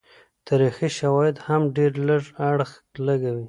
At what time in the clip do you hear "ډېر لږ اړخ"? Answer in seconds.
1.75-2.71